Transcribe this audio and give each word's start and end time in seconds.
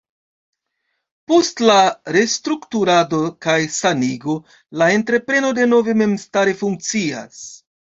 Post 1.31 1.61
la 1.71 1.75
restrukturado 2.17 3.21
kaj 3.49 3.61
sanigo, 3.79 4.41
la 4.83 4.93
entrepreno 4.99 5.57
denove 5.63 6.01
memstare 6.05 6.63
funkcias. 6.69 7.51